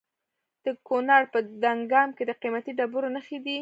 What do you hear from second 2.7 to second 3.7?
ډبرو نښې دي.